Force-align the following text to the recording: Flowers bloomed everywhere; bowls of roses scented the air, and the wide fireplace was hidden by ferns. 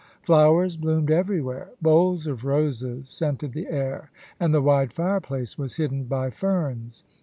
Flowers 0.23 0.77
bloomed 0.77 1.11
everywhere; 1.11 1.73
bowls 1.79 2.25
of 2.25 2.43
roses 2.43 3.07
scented 3.07 3.53
the 3.53 3.67
air, 3.67 4.09
and 4.39 4.51
the 4.51 4.59
wide 4.59 4.91
fireplace 4.91 5.59
was 5.59 5.75
hidden 5.75 6.05
by 6.05 6.31
ferns. 6.31 7.03